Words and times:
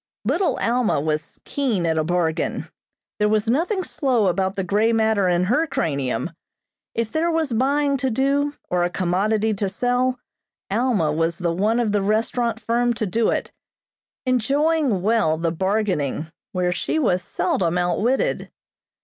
Little 0.25 0.57
Alma 0.59 0.99
was 0.99 1.39
keen 1.45 1.85
at 1.85 1.99
a 1.99 2.03
bargain. 2.03 2.67
There 3.19 3.29
was 3.29 3.47
nothing 3.47 3.83
slow 3.83 4.25
about 4.25 4.55
the 4.55 4.63
grey 4.63 4.91
matter 4.93 5.27
in 5.29 5.43
her 5.43 5.67
cranium. 5.67 6.31
If 6.95 7.11
there 7.11 7.29
was 7.29 7.51
buying 7.51 7.97
to 7.97 8.09
do, 8.09 8.55
or 8.67 8.83
a 8.83 8.89
commodity 8.89 9.53
to 9.53 9.69
sell, 9.69 10.19
Alma 10.71 11.11
was 11.11 11.37
the 11.37 11.53
one 11.53 11.79
of 11.79 11.91
the 11.91 12.01
restaurant 12.01 12.59
firm 12.59 12.95
to 12.95 13.05
do 13.05 13.29
it, 13.29 13.51
enjoying 14.25 15.03
well 15.03 15.37
the 15.37 15.51
bargaining, 15.51 16.31
where 16.51 16.71
she 16.71 16.97
was 16.97 17.21
seldom 17.21 17.77
outwitted. 17.77 18.49